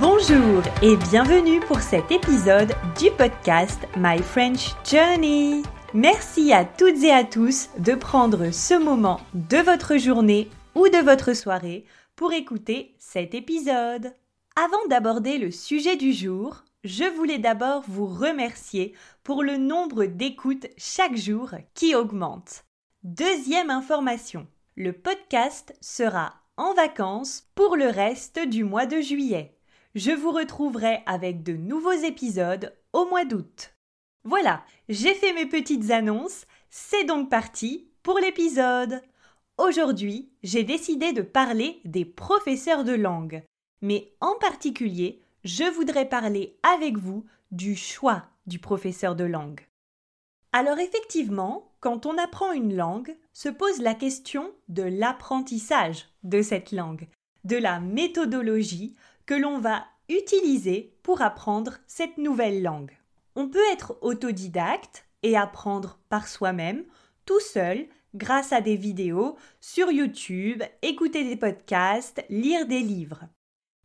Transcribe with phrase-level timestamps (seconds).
[0.00, 5.60] Bonjour et bienvenue pour cet épisode du podcast My French Journey.
[5.92, 11.04] Merci à toutes et à tous de prendre ce moment de votre journée ou de
[11.04, 11.84] votre soirée
[12.16, 14.14] pour écouter cet épisode.
[14.56, 20.68] Avant d'aborder le sujet du jour, je voulais d'abord vous remercier pour le nombre d'écoutes
[20.78, 22.64] chaque jour qui augmente.
[23.02, 29.59] Deuxième information, le podcast sera en vacances pour le reste du mois de juillet.
[29.96, 33.74] Je vous retrouverai avec de nouveaux épisodes au mois d'août.
[34.22, 39.02] Voilà, j'ai fait mes petites annonces, c'est donc parti pour l'épisode.
[39.58, 43.42] Aujourd'hui, j'ai décidé de parler des professeurs de langue,
[43.82, 49.66] mais en particulier, je voudrais parler avec vous du choix du professeur de langue.
[50.52, 56.70] Alors effectivement, quand on apprend une langue, se pose la question de l'apprentissage de cette
[56.70, 57.08] langue,
[57.42, 58.94] de la méthodologie
[59.26, 62.96] que l'on va utiliser pour apprendre cette nouvelle langue.
[63.36, 66.84] On peut être autodidacte et apprendre par soi-même,
[67.26, 73.24] tout seul, grâce à des vidéos sur YouTube, écouter des podcasts, lire des livres.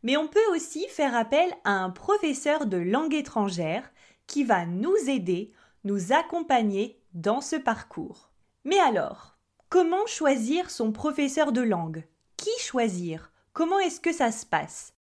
[0.02, 3.90] Mais on peut aussi faire appel à un professeur de langue étrangère
[4.26, 5.52] qui va nous aider,
[5.84, 8.30] nous accompagner dans ce parcours.
[8.64, 9.36] Mais alors,
[9.68, 12.04] comment choisir son professeur de langue?
[12.36, 13.32] Qui choisir?
[13.52, 14.95] Comment est-ce que ça se passe?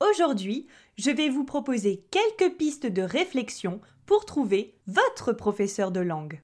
[0.00, 6.40] Aujourd'hui, je vais vous proposer quelques pistes de réflexion pour trouver votre professeur de langue.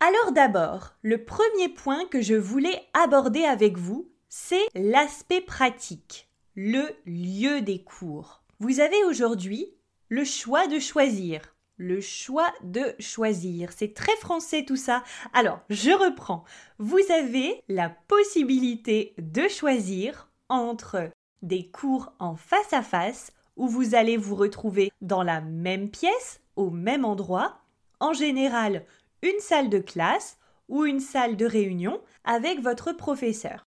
[0.00, 6.88] Alors d'abord, le premier point que je voulais aborder avec vous, c'est l'aspect pratique, le
[7.06, 8.42] lieu des cours.
[8.58, 9.74] Vous avez aujourd'hui
[10.08, 11.54] le choix de choisir.
[11.76, 13.70] Le choix de choisir.
[13.70, 15.04] C'est très français tout ça.
[15.32, 16.42] Alors, je reprends.
[16.78, 21.10] Vous avez la possibilité de choisir entre
[21.42, 26.40] des cours en face à face où vous allez vous retrouver dans la même pièce,
[26.56, 27.58] au même endroit,
[28.00, 28.84] en général
[29.22, 30.38] une salle de classe
[30.68, 33.64] ou une salle de réunion avec votre professeur.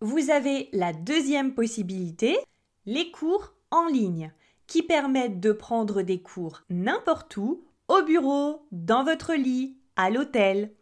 [0.00, 2.36] Vous avez la deuxième possibilité,
[2.86, 4.32] les cours en ligne,
[4.66, 10.72] qui permettent de prendre des cours n'importe où, au bureau, dans votre lit, à l'hôtel.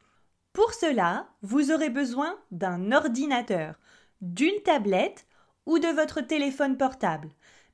[0.52, 3.74] Pour cela, vous aurez besoin d'un ordinateur,
[4.20, 5.26] d'une tablette
[5.66, 7.28] ou de votre téléphone portable,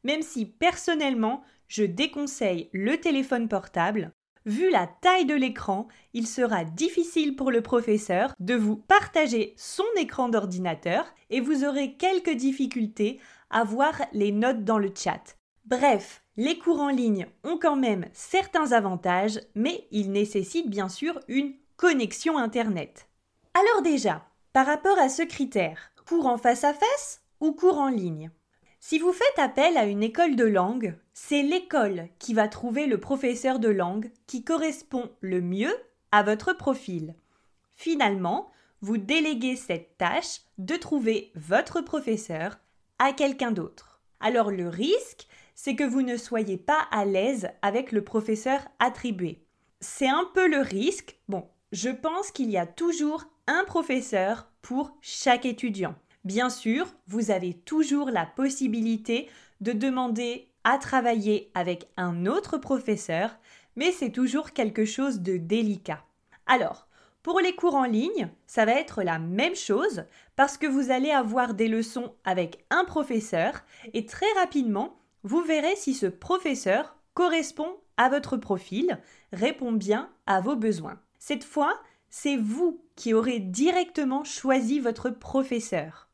[0.05, 4.13] même si personnellement je déconseille le téléphone portable
[4.47, 9.85] Vu la taille de l'écran, il sera difficile pour le professeur de vous partager son
[9.97, 13.19] écran d'ordinateur et vous aurez quelques difficultés
[13.51, 15.37] à voir les notes dans le chat.
[15.65, 21.19] Bref, les cours en ligne ont quand même certains avantages, mais ils nécessitent bien sûr
[21.27, 23.09] une connexion Internet.
[23.53, 27.89] Alors déjà, par rapport à ce critère, cours en face à face ou cours en
[27.89, 28.31] ligne
[28.89, 33.01] si vous faites appel à une école de langue, c'est l'école qui va trouver le
[33.01, 35.75] professeur de langue qui correspond le mieux
[36.13, 37.17] à votre profil.
[37.75, 38.49] Finalement,
[38.83, 42.59] vous déléguez cette tâche de trouver votre professeur
[43.01, 44.03] à quelqu'un d'autre.
[44.21, 49.45] Alors le risque, c'est que vous ne soyez pas à l'aise avec le professeur attribué.
[49.81, 51.19] C'est un peu le risque.
[51.29, 55.97] Bon, je pense qu'il y a toujours un professeur pour chaque étudiant.
[56.27, 59.31] Bien sûr, vous avez toujours la possibilité
[59.61, 63.39] de demander à travailler avec un autre professeur,
[63.77, 66.03] mais c'est toujours quelque chose de délicat.
[66.47, 66.89] Alors,
[67.23, 70.03] pour les cours en ligne, ça va être la même chose
[70.35, 73.63] parce que vous allez avoir des leçons avec un professeur
[73.95, 78.99] et très rapidement, vous verrez si ce professeur correspond à votre profil,
[79.33, 80.99] répond bien à vos besoins.
[81.21, 81.79] Cette fois,
[82.11, 86.06] c'est vous qui aurez directement choisi votre professeur.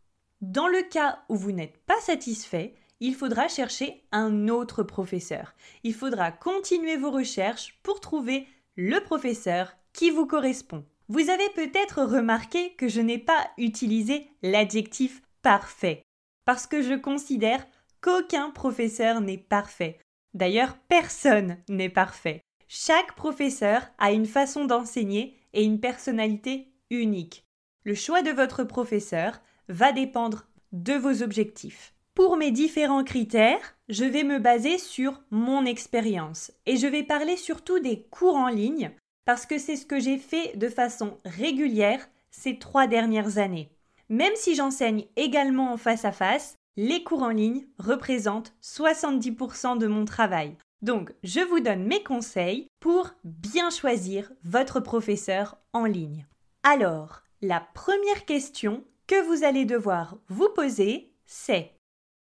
[0.43, 5.55] Dans le cas où vous n'êtes pas satisfait, il faudra chercher un autre professeur.
[5.85, 10.85] Il faudra continuer vos recherches pour trouver le professeur qui vous correspond.
[11.09, 16.03] Vous avez peut-être remarqué que je n'ai pas utilisé l'adjectif parfait,
[16.45, 17.65] parce que je considère
[18.01, 20.01] qu'aucun professeur n'est parfait.
[20.35, 22.41] D'ailleurs, personne n'est parfait.
[22.67, 27.45] Chaque professeur a une façon d'enseigner et une personnalité unique.
[27.85, 31.95] Le choix de votre professeur va dépendre de vos objectifs.
[32.15, 37.37] Pour mes différents critères, je vais me baser sur mon expérience et je vais parler
[37.37, 38.91] surtout des cours en ligne
[39.25, 43.71] parce que c'est ce que j'ai fait de façon régulière ces trois dernières années.
[44.09, 49.87] Même si j'enseigne également en face à face, les cours en ligne représentent 70% de
[49.87, 50.57] mon travail.
[50.81, 56.27] Donc, je vous donne mes conseils pour bien choisir votre professeur en ligne.
[56.63, 61.73] Alors, la première question que vous allez devoir vous poser, c'est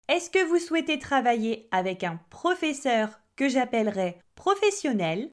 [0.09, 5.31] est-ce que vous souhaitez travailler avec un professeur que j'appellerais professionnel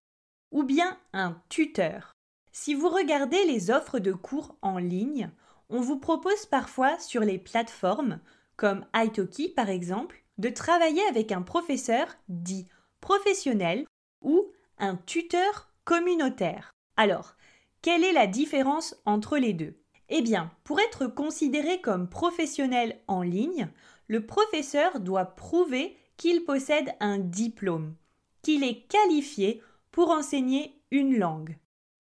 [0.51, 2.13] ou bien un tuteur?
[2.51, 5.31] Si vous regardez les offres de cours en ligne,
[5.69, 8.19] on vous propose parfois sur les plateformes,
[8.55, 12.67] comme Italki par exemple, de travailler avec un professeur dit
[13.01, 13.85] professionnel
[14.21, 16.71] ou un tuteur communautaire.
[16.95, 17.35] Alors,
[17.81, 19.79] quelle est la différence entre les deux?
[20.09, 23.69] Eh bien, pour être considéré comme professionnel en ligne,
[24.07, 27.95] le professeur doit prouver qu'il possède un diplôme,
[28.41, 29.61] qu'il est qualifié
[29.91, 31.57] pour enseigner une langue.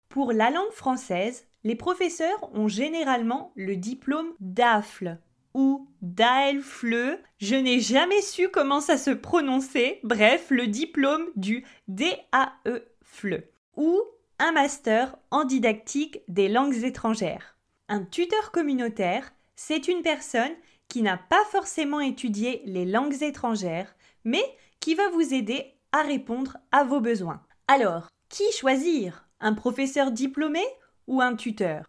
[0.08, 5.20] Pour la langue française, les professeurs ont généralement le diplôme d'AFLE
[5.52, 7.20] ou d'AELFLE.
[7.38, 10.00] Je n'ai jamais su comment ça se prononçait.
[10.02, 13.44] Bref, le diplôme du DAEFLE
[13.76, 14.00] ou
[14.38, 17.57] un master en didactique des langues étrangères.
[17.90, 20.52] Un tuteur communautaire, c'est une personne
[20.88, 23.94] qui n'a pas forcément étudié les langues étrangères,
[24.24, 24.44] mais
[24.78, 27.42] qui va vous aider à répondre à vos besoins.
[27.66, 29.26] Alors, qui choisir?
[29.40, 30.62] Un professeur diplômé
[31.06, 31.86] ou un tuteur?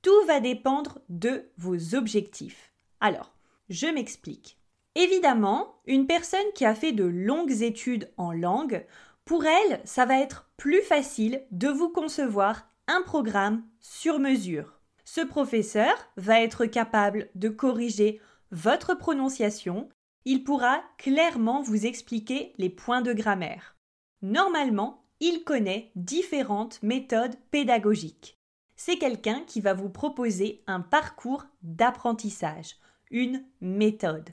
[0.00, 2.72] Tout va dépendre de vos objectifs.
[3.00, 3.34] Alors,
[3.68, 4.56] je m'explique.
[4.94, 8.86] Évidemment, une personne qui a fait de longues études en langue,
[9.26, 14.81] pour elle, ça va être plus facile de vous concevoir un programme sur mesure.
[15.04, 18.20] Ce professeur va être capable de corriger
[18.50, 19.88] votre prononciation,
[20.24, 23.76] il pourra clairement vous expliquer les points de grammaire.
[24.20, 28.38] Normalement, il connaît différentes méthodes pédagogiques.
[28.76, 32.76] C'est quelqu'un qui va vous proposer un parcours d'apprentissage,
[33.10, 34.30] une méthode.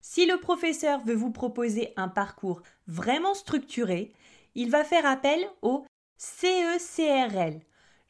[0.00, 4.12] Si le professeur veut vous proposer un parcours vraiment structuré,
[4.54, 5.84] il va faire appel au
[6.16, 7.60] CECRL,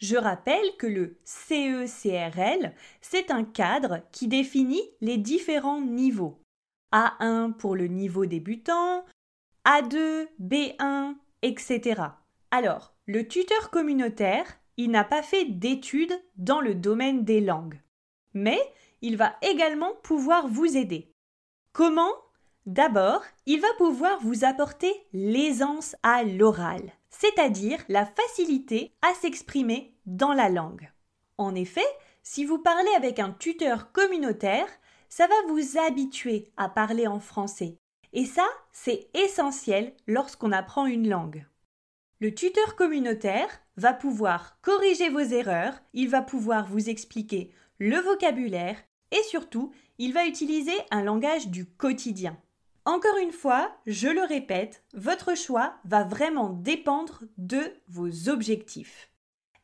[0.00, 6.42] je rappelle que le CECRL, c'est un cadre qui définit les différents niveaux.
[6.92, 9.04] A1 pour le niveau débutant,
[9.66, 12.02] A2, B1, etc.
[12.50, 17.80] Alors, le tuteur communautaire, il n'a pas fait d'études dans le domaine des langues,
[18.32, 18.58] mais
[19.02, 21.12] il va également pouvoir vous aider.
[21.72, 22.12] Comment?
[22.66, 30.32] D'abord, il va pouvoir vous apporter l'aisance à l'oral c'est-à-dire la facilité à s'exprimer dans
[30.32, 30.90] la langue.
[31.38, 31.86] En effet,
[32.22, 34.68] si vous parlez avec un tuteur communautaire,
[35.08, 37.76] ça va vous habituer à parler en français.
[38.12, 41.46] Et ça, c'est essentiel lorsqu'on apprend une langue.
[42.20, 48.76] Le tuteur communautaire va pouvoir corriger vos erreurs, il va pouvoir vous expliquer le vocabulaire
[49.10, 52.36] et surtout, il va utiliser un langage du quotidien.
[52.86, 59.10] Encore une fois, je le répète, votre choix va vraiment dépendre de vos objectifs.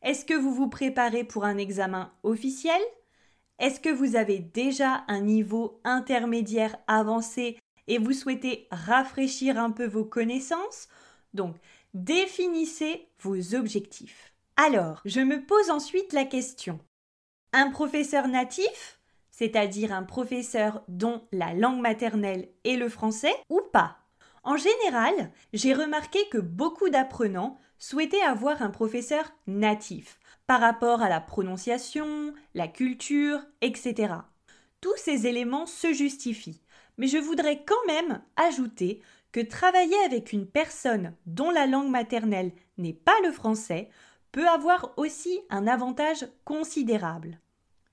[0.02, 2.80] Est-ce que vous vous préparez pour un examen officiel?
[3.58, 9.86] Est-ce que vous avez déjà un niveau intermédiaire avancé et vous souhaitez rafraîchir un peu
[9.86, 10.88] vos connaissances?
[11.32, 11.56] Donc,
[11.94, 14.34] définissez vos objectifs.
[14.56, 16.78] Alors, je me pose ensuite la question.
[17.52, 18.95] Un professeur natif
[19.36, 23.98] c'est-à-dire un professeur dont la langue maternelle est le français, ou pas.
[24.44, 31.10] En général, j'ai remarqué que beaucoup d'apprenants souhaitaient avoir un professeur natif, par rapport à
[31.10, 34.14] la prononciation, la culture, etc.
[34.80, 36.62] Tous ces éléments se justifient,
[36.96, 39.02] mais je voudrais quand même ajouter
[39.32, 43.90] que travailler avec une personne dont la langue maternelle n'est pas le français
[44.32, 47.38] peut avoir aussi un avantage considérable.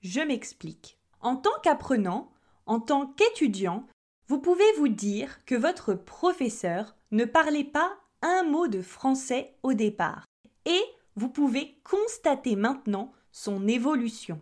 [0.00, 0.98] Je m'explique.
[1.24, 2.30] En tant qu'apprenant,
[2.66, 3.86] en tant qu'étudiant,
[4.28, 9.72] vous pouvez vous dire que votre professeur ne parlait pas un mot de français au
[9.72, 10.26] départ.
[10.66, 10.82] Et
[11.16, 14.38] vous pouvez constater maintenant son évolution.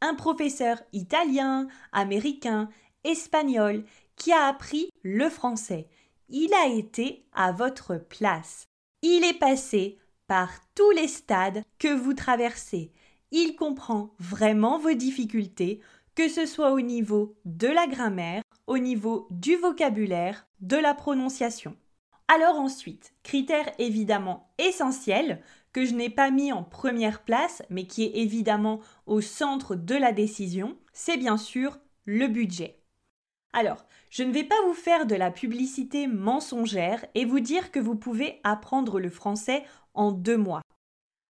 [0.00, 2.70] Un professeur italien, américain,
[3.04, 3.84] espagnol
[4.16, 5.88] qui a appris le français.
[6.30, 8.64] Il a été à votre place.
[9.02, 12.92] Il est passé par tous les stades que vous traversez.
[13.30, 15.80] Il comprend vraiment vos difficultés,
[16.14, 21.76] que ce soit au niveau de la grammaire, au niveau du vocabulaire, de la prononciation.
[22.28, 25.42] Alors ensuite, critère évidemment essentiel
[25.72, 29.94] que je n'ai pas mis en première place, mais qui est évidemment au centre de
[29.94, 32.80] la décision, c'est bien sûr le budget.
[33.52, 37.80] Alors, je ne vais pas vous faire de la publicité mensongère et vous dire que
[37.80, 40.62] vous pouvez apprendre le français en deux mois.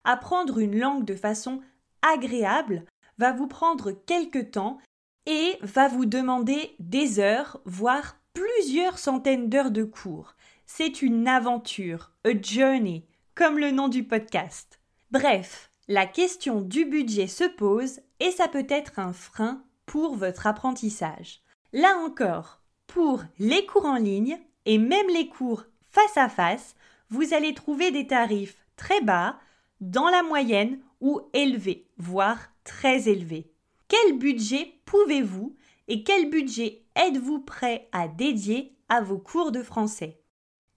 [0.03, 1.61] Apprendre une langue de façon
[2.01, 2.85] agréable
[3.21, 4.79] va vous prendre quelque temps
[5.27, 10.33] et va vous demander des heures, voire plusieurs centaines d'heures de cours.
[10.65, 14.79] C'est une aventure, a journey, comme le nom du podcast.
[15.11, 20.47] Bref, la question du budget se pose et ça peut être un frein pour votre
[20.47, 21.43] apprentissage.
[21.73, 26.73] Là encore, pour les cours en ligne et même les cours face à face,
[27.11, 29.37] vous allez trouver des tarifs très bas,
[29.79, 33.51] dans la moyenne ou élevés, voire très élevés.
[33.87, 35.55] Quel budget pouvez-vous
[35.87, 40.21] et quel budget êtes-vous prêt à dédier à vos cours de français?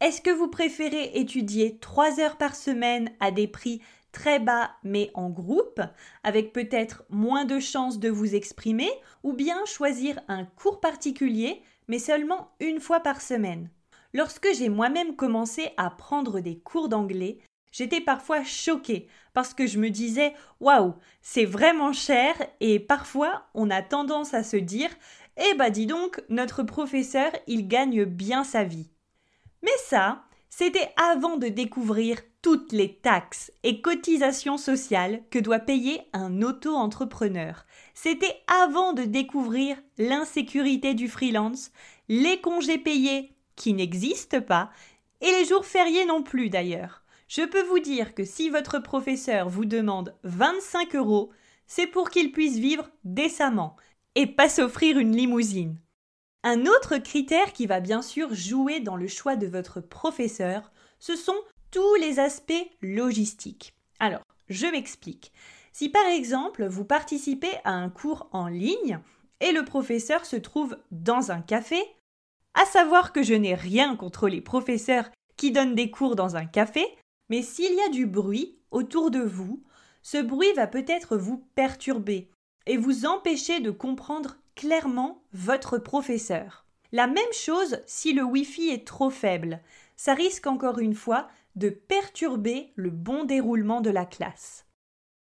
[0.00, 5.11] Est-ce que vous préférez étudier 3 heures par semaine à des prix très bas mais
[5.14, 5.81] en groupe,
[6.23, 8.90] avec peut-être moins de chances de vous exprimer,
[9.23, 13.71] ou bien choisir un cours particulier mais seulement une fois par semaine?
[14.12, 17.38] Lorsque j'ai moi-même commencé à prendre des cours d'anglais,
[17.75, 23.69] j'étais parfois choquée parce que je me disais waouh, c'est vraiment cher et parfois on
[23.69, 24.90] a tendance à se dire
[25.37, 28.88] eh bah dis donc, notre professeur, il gagne bien sa vie.
[29.62, 36.02] Mais ça, c'était avant de découvrir toutes les taxes et cotisations sociales que doit payer
[36.12, 37.64] un auto-entrepreneur.
[37.95, 41.73] C'était avant de découvrir l'insécurité du freelance,
[42.09, 44.71] les congés payés qui n'existent pas,
[45.21, 47.04] et les jours fériés non plus d'ailleurs.
[47.37, 51.33] Je peux vous dire que si votre professeur vous demande 25 euros,
[51.67, 53.75] c'est pour qu'il puisse vivre décemment
[54.14, 55.76] et pas s'offrir une limousine.
[56.45, 61.17] Un autre critère qui va bien sûr jouer dans le choix de votre professeur, ce
[61.17, 61.35] sont
[61.73, 63.75] tous les aspects logistiques.
[63.99, 65.33] Alors, je m'explique.
[65.73, 69.00] Si par exemple vous participez à un cours en ligne
[69.41, 71.83] et le professeur se trouve dans un café,
[72.55, 76.47] à savoir que je n'ai rien contre les professeurs qui donnent des cours dans un
[76.47, 76.87] café,
[77.28, 79.62] mais s'il y a du bruit autour de vous,
[80.02, 82.31] ce bruit va peut-être vous perturber
[82.66, 86.66] et vous empêcher de comprendre clairement votre professeur.
[86.93, 89.61] La même chose si le Wi-Fi est trop faible.
[89.97, 94.66] Ça risque encore une fois de perturber le bon déroulement de la classe.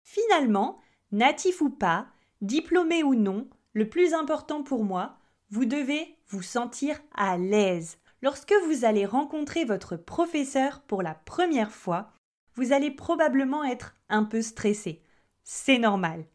[0.04, 0.80] Finalement,
[1.12, 2.08] natif ou pas,
[2.42, 5.18] diplômé ou non, le plus important pour moi,
[5.50, 7.98] vous devez vous sentir à l'aise.
[8.22, 12.12] Lorsque vous allez rencontrer votre professeur pour la première fois,
[12.56, 15.02] vous allez probablement être un peu stressé.
[15.44, 16.26] C'est normal.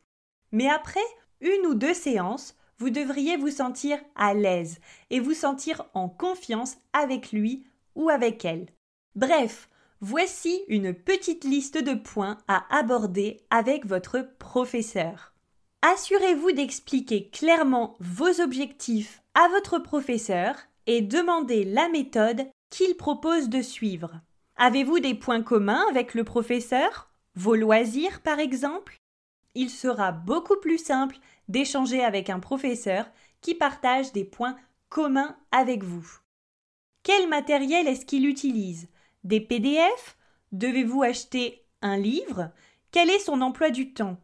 [0.53, 1.01] Mais après
[1.41, 4.79] une ou deux séances, vous devriez vous sentir à l'aise
[5.11, 8.69] et vous sentir en confiance avec lui ou avec elle.
[9.15, 9.69] Bref,
[10.01, 15.35] voici une petite liste de points à aborder avec votre professeur.
[15.83, 20.55] Assurez-vous d'expliquer clairement vos objectifs à votre professeur
[20.91, 24.21] et demandez la méthode qu'il propose de suivre.
[24.57, 27.13] Avez-vous des points communs avec le professeur?
[27.37, 28.99] Vos loisirs, par exemple?
[29.55, 31.17] Il sera beaucoup plus simple
[31.47, 33.09] d'échanger avec un professeur
[33.41, 34.57] qui partage des points
[34.89, 36.05] communs avec vous.
[37.05, 38.89] Quel matériel est-ce qu'il utilise?
[39.23, 40.17] Des PDF
[40.51, 42.51] Devez-vous acheter un livre?
[42.91, 44.17] Quel est son emploi du temps?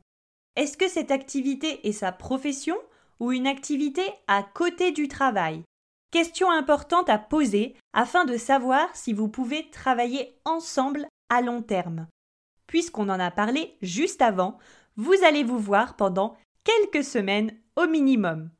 [0.56, 2.76] Est-ce que cette activité est sa profession
[3.20, 5.62] ou une activité à côté du travail?
[6.10, 12.06] Question importante à poser afin de savoir si vous pouvez travailler ensemble à long terme.
[12.66, 14.58] Puisqu'on en a parlé juste avant,
[14.96, 18.50] vous allez vous voir pendant quelques semaines au minimum.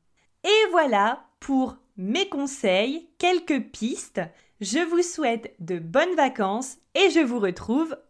[0.43, 4.21] Et voilà pour mes conseils, quelques pistes.
[4.61, 7.97] Je vous souhaite de bonnes vacances et je vous retrouve